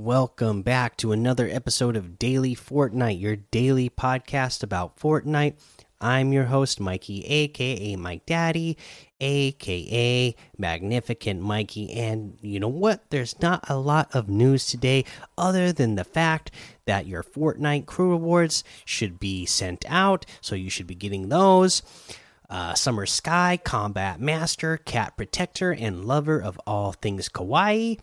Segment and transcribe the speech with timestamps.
[0.00, 5.54] Welcome back to another episode of Daily Fortnite, your daily podcast about Fortnite.
[6.00, 8.78] I'm your host, Mikey, aka Mike Daddy,
[9.18, 11.92] aka Magnificent Mikey.
[11.94, 13.10] And you know what?
[13.10, 15.04] There's not a lot of news today
[15.36, 16.52] other than the fact
[16.84, 21.82] that your Fortnite crew rewards should be sent out, so you should be getting those.
[22.48, 27.98] Uh, Summer Sky, Combat Master, Cat Protector, and Lover of all things Kawaii.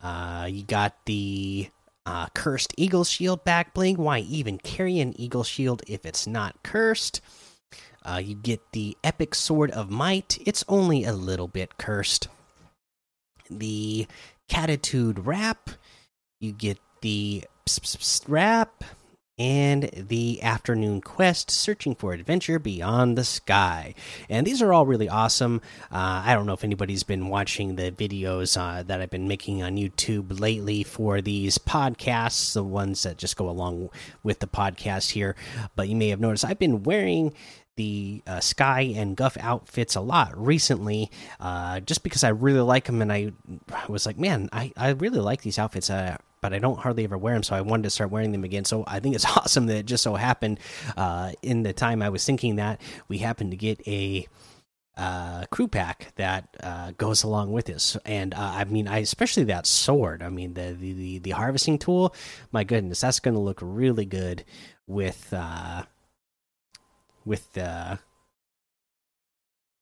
[0.00, 1.70] Uh, you got the
[2.04, 3.96] uh, Cursed Eagle Shield back bling.
[3.96, 7.20] Why even carry an Eagle Shield if it's not cursed?
[8.04, 10.38] Uh, you get the Epic Sword of Might.
[10.46, 12.28] It's only a little bit cursed.
[13.50, 14.06] The
[14.48, 15.70] Catitude Wrap.
[16.40, 17.44] You get the
[18.28, 18.84] Wrap.
[19.38, 23.94] And the Afternoon Quest, Searching for Adventure Beyond the Sky.
[24.30, 25.60] And these are all really awesome.
[25.92, 29.62] Uh, I don't know if anybody's been watching the videos uh, that I've been making
[29.62, 33.90] on YouTube lately for these podcasts, the ones that just go along
[34.22, 35.36] with the podcast here.
[35.74, 37.34] But you may have noticed I've been wearing
[37.76, 42.86] the uh, Sky and Guff outfits a lot recently, uh, just because I really like
[42.86, 43.32] them, and I
[43.86, 45.90] was like, man, I I really like these outfits.
[45.90, 48.44] Uh, but I don't hardly ever wear them, so I wanted to start wearing them
[48.44, 48.64] again.
[48.64, 50.60] So I think it's awesome that it just so happened
[50.96, 54.26] uh, in the time I was thinking that we happened to get a
[54.96, 57.96] uh, crew pack that uh, goes along with this.
[58.04, 60.22] And uh, I mean, I especially that sword.
[60.22, 62.14] I mean, the the the, the harvesting tool.
[62.52, 64.44] My goodness, that's going to look really good
[64.86, 65.82] with uh,
[67.24, 67.98] with the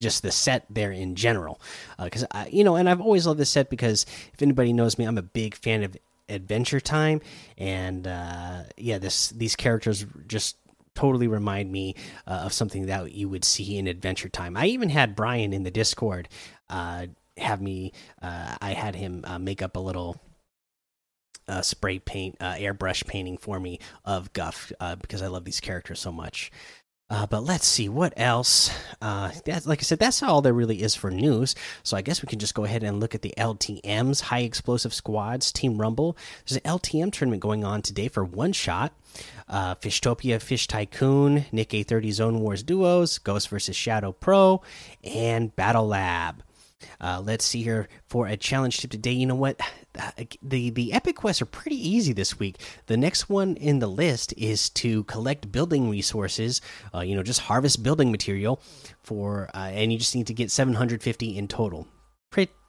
[0.03, 1.59] just the set there in general
[2.03, 5.07] because uh, you know and i've always loved this set because if anybody knows me
[5.07, 5.97] i'm a big fan of
[6.29, 7.21] adventure time
[7.59, 10.57] and uh yeah this these characters just
[10.95, 11.95] totally remind me
[12.27, 14.57] uh, of something that you would see in adventure time.
[14.57, 16.29] I even had brian in the discord
[16.71, 17.93] uh have me
[18.23, 20.21] uh i had him uh, make up a little
[21.47, 26.11] uh, spray paint airbrush painting for me of guff because i love these characters so
[26.11, 26.51] much
[27.11, 28.71] uh, but let's see what else.
[29.03, 31.55] Uh, that, like I said, that's all there really is for news.
[31.83, 34.95] So I guess we can just go ahead and look at the LTM's High Explosive
[34.95, 36.17] Squads Team Rumble.
[36.47, 38.95] There's an LTM tournament going on today for one shot.
[39.49, 44.63] Uh, Fishtopia, Fish Tycoon, Nick A30 Zone Wars Duos, Ghost versus Shadow Pro,
[45.05, 46.43] and Battle Lab.
[47.01, 49.13] Uh, let's see here for a challenge tip today.
[49.13, 49.61] You know what?
[50.43, 52.57] The the epic quests are pretty easy this week.
[52.87, 56.61] The next one in the list is to collect building resources.
[56.93, 58.61] Uh, you know, just harvest building material
[59.03, 61.87] for, uh, and you just need to get 750 in total.
[62.31, 62.53] Pretty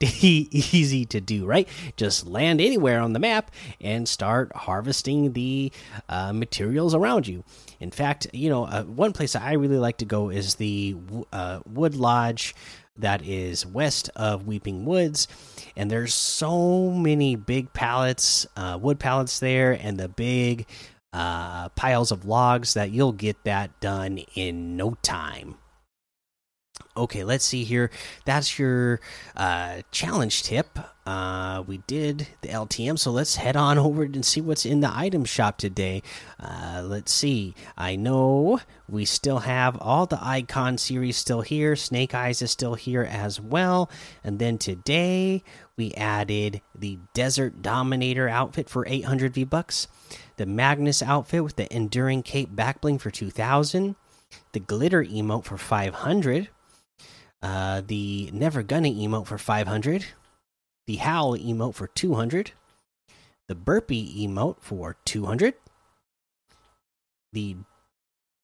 [0.52, 1.68] easy to do, right?
[1.96, 3.50] Just land anywhere on the map
[3.80, 5.72] and start harvesting the
[6.08, 7.42] uh, materials around you.
[7.80, 10.96] In fact, you know, uh, one place I really like to go is the
[11.32, 12.54] uh, Wood Lodge
[12.98, 15.28] that is west of Weeping Woods.
[15.76, 20.66] And there's so many big pallets, uh, wood pallets there, and the big
[21.12, 25.56] uh, piles of logs that you'll get that done in no time.
[26.96, 27.90] Okay, let's see here.
[28.24, 29.00] That's your
[29.36, 30.78] uh, challenge tip.
[31.04, 34.90] Uh, we did the LTM, so let's head on over and see what's in the
[34.90, 36.02] item shop today.
[36.40, 37.54] Uh, let's see.
[37.76, 41.76] I know we still have all the icon series still here.
[41.76, 43.90] Snake Eyes is still here as well.
[44.24, 45.44] And then today
[45.76, 49.86] we added the Desert Dominator outfit for 800 V bucks,
[50.38, 53.96] the Magnus outfit with the Enduring Cape backbling for 2000,
[54.52, 56.48] the Glitter emote for 500
[57.46, 60.04] uh, the Never Gonna emote for 500,
[60.88, 62.50] the Howl emote for 200,
[63.46, 65.54] the Burpee emote for 200,
[67.32, 67.56] the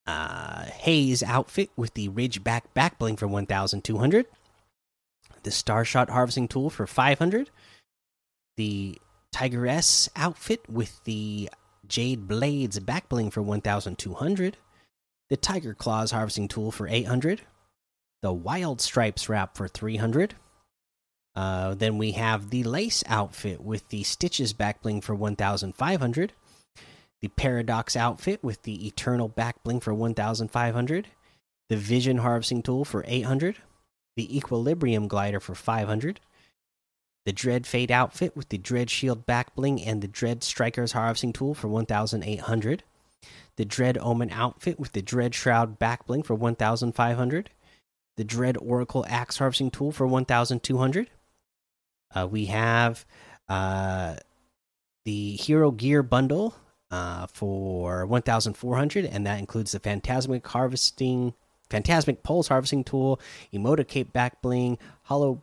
[0.06, 4.26] uh, Haze outfit with the Ridgeback back bling for 1200,
[5.42, 7.50] the Starshot harvesting tool for 500,
[8.56, 9.00] the
[9.32, 11.50] Tigress outfit with the
[11.88, 14.56] Jade Blades back bling for 1200,
[15.28, 17.42] the Tiger Claws harvesting tool for 800
[18.22, 20.34] the Wild Stripes wrap for 300.
[21.34, 26.32] Uh, then we have the Lace outfit with the Stitches back bling for 1,500.
[27.20, 31.08] The Paradox outfit with the Eternal back bling for 1,500.
[31.68, 33.56] The Vision harvesting tool for 800.
[34.16, 36.20] The Equilibrium glider for 500.
[37.24, 41.32] The Dread Fate outfit with the Dread Shield back bling and the Dread Strikers harvesting
[41.32, 42.82] tool for 1,800.
[43.56, 47.50] The Dread Omen outfit with the Dread Shroud back bling for 1,500
[48.16, 51.10] the Dread Oracle Axe Harvesting Tool for 1,200.
[52.14, 53.06] Uh, we have
[53.48, 54.16] uh,
[55.04, 56.54] the Hero Gear Bundle
[56.90, 61.34] uh, for 1,400, and that includes the Phantasmic Harvesting,
[61.70, 63.18] Phantasmic Pulse Harvesting Tool,
[63.52, 65.42] Emote Cape Back Bling, Hollow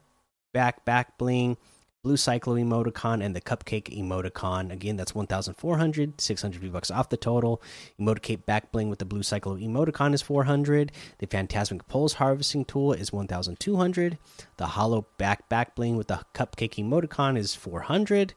[0.53, 1.57] Back Back Bling,
[2.01, 4.71] Blue Cyclo emoticon and the Cupcake emoticon.
[4.71, 7.61] Again, that's 1,400, 600 V bucks off the total.
[7.99, 10.93] Emoticate back bling with the Blue Cyclo emoticon is 400.
[11.17, 14.17] The Phantasmic Pulse harvesting tool is 1,200.
[14.55, 18.33] The Hollow back back bling with the Cupcake emoticon is 400.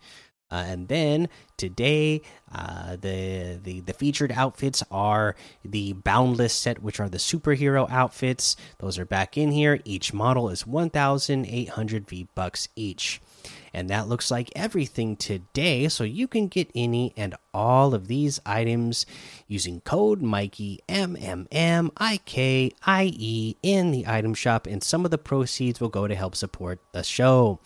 [0.53, 2.21] Uh, and then today,
[2.55, 5.35] uh, the the the featured outfits are
[5.65, 8.55] the Boundless set, which are the superhero outfits.
[8.79, 9.81] Those are back in here.
[9.87, 13.23] Each model is 1,800 V bucks each.
[13.75, 15.89] And that looks like everything today.
[15.89, 19.07] So you can get any and all of these items
[19.49, 24.83] using code Mikey M M M I K I E in the item shop, and
[24.83, 27.61] some of the proceeds will go to help support the show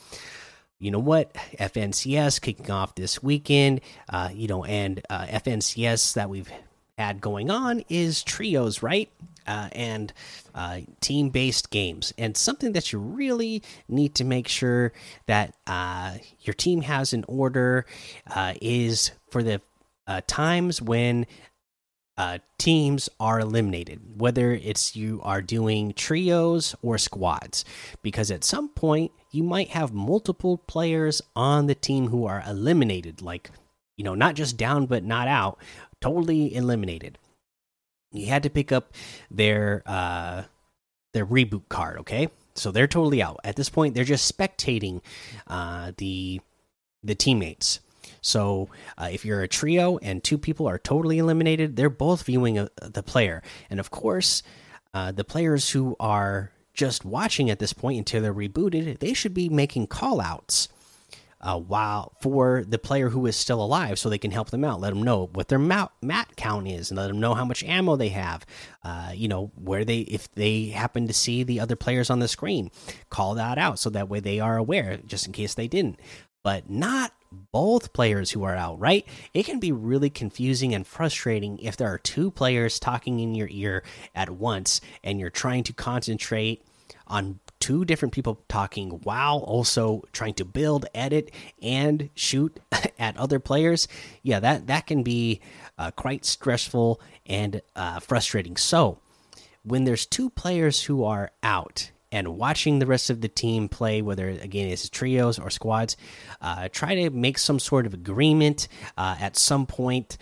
[0.78, 6.28] you know what FNCS kicking off this weekend uh, you know and uh, FNCS that
[6.28, 6.50] we've
[6.98, 9.10] had going on is trios right?
[9.46, 10.12] Uh, and
[10.56, 12.12] uh, team based games.
[12.18, 14.92] And something that you really need to make sure
[15.26, 17.86] that uh, your team has in order
[18.34, 19.60] uh, is for the
[20.26, 21.26] times when
[22.18, 27.64] uh, teams are eliminated, whether it's you are doing trios or squads,
[28.02, 33.22] because at some point you might have multiple players on the team who are eliminated,
[33.22, 33.50] like,
[33.96, 35.58] you know, not just down but not out,
[36.00, 37.18] totally eliminated.
[38.12, 38.92] You had to pick up
[39.30, 40.44] their uh,
[41.12, 42.28] their reboot card, okay?
[42.54, 43.38] So they're totally out.
[43.44, 45.02] At this point, they're just spectating
[45.46, 46.40] uh, the
[47.02, 47.80] the teammates
[48.26, 48.68] so
[48.98, 52.64] uh, if you're a trio and two people are totally eliminated, they're both viewing a,
[52.82, 53.40] uh, the player.
[53.70, 54.42] And of course,
[54.92, 59.34] uh, the players who are just watching at this point until they're rebooted, they should
[59.34, 60.68] be making call outs.
[61.38, 64.80] Uh, while for the player who is still alive, so they can help them out,
[64.80, 67.62] let them know what their mat, mat count is, and let them know how much
[67.62, 68.44] ammo they have.
[68.82, 72.26] Uh, you know where they, if they happen to see the other players on the
[72.26, 72.70] screen,
[73.10, 76.00] call that out so that way they are aware, just in case they didn't.
[76.42, 79.06] But not both players who are out, right?
[79.34, 83.48] It can be really confusing and frustrating if there are two players talking in your
[83.50, 83.82] ear
[84.14, 86.64] at once and you're trying to concentrate
[87.06, 91.32] on two different people talking while also trying to build, edit,
[91.62, 92.58] and shoot
[92.98, 93.88] at other players.
[94.22, 95.40] Yeah, that that can be
[95.78, 98.56] uh, quite stressful and uh, frustrating.
[98.56, 98.98] So,
[99.62, 104.00] when there's two players who are out and watching the rest of the team play,
[104.00, 105.98] whether again it's trios or squads,
[106.40, 110.16] uh, try to make some sort of agreement uh, at some point.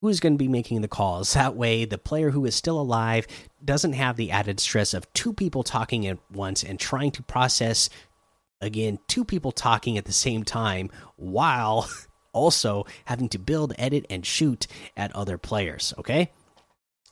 [0.00, 1.34] Who's going to be making the calls?
[1.40, 3.26] That way, the player who is still alive
[3.64, 7.90] doesn't have the added stress of two people talking at once and trying to process,
[8.60, 11.90] again, two people talking at the same time while
[12.32, 15.92] also having to build, edit, and shoot at other players.
[15.98, 16.30] Okay?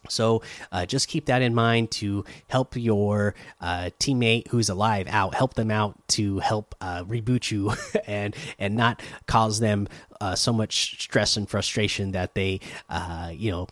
[0.08, 5.34] So uh, just keep that in mind to help your uh, teammate who's alive out,
[5.34, 7.72] help them out to help uh, reboot you
[8.06, 9.88] and and not cause them
[10.20, 13.66] uh, so much stress and frustration that they uh, you know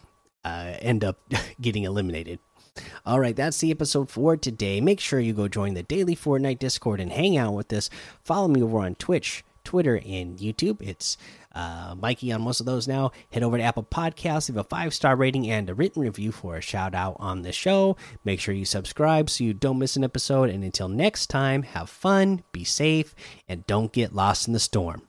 [0.45, 1.19] uh, end up
[1.61, 2.39] getting eliminated.
[3.05, 4.81] All right, that's the episode for today.
[4.81, 7.89] Make sure you go join the daily Fortnite Discord and hang out with us.
[8.23, 10.81] Follow me over on Twitch, Twitter, and YouTube.
[10.81, 11.19] It's
[11.55, 13.13] uh, Mikey on most of those now.
[13.33, 16.57] Head over to Apple Podcasts, leave a five star rating and a written review for
[16.57, 17.97] a shout out on the show.
[18.25, 20.49] Make sure you subscribe so you don't miss an episode.
[20.49, 23.15] And until next time, have fun, be safe,
[23.49, 25.06] and don't get lost in the storm.